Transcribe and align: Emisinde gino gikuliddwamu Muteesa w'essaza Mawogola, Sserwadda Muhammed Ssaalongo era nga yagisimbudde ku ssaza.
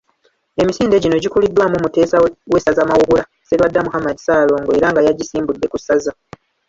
Emisinde 0.61 0.95
gino 1.03 1.17
gikuliddwamu 1.23 1.77
Muteesa 1.83 2.17
w'essaza 2.51 2.87
Mawogola, 2.89 3.23
Sserwadda 3.45 3.85
Muhammed 3.85 4.17
Ssaalongo 4.19 4.71
era 4.77 4.87
nga 4.91 5.05
yagisimbudde 5.07 5.65
ku 5.71 5.77
ssaza. 5.81 6.11